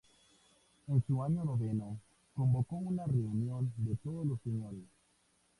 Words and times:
En 0.87 1.05
su 1.05 1.23
año 1.23 1.43
noveno, 1.45 1.99
convocó 2.33 2.77
una 2.77 3.05
reunión 3.05 3.71
de 3.77 3.95
todos 3.97 4.25
los 4.25 4.41
señores. 4.41 4.81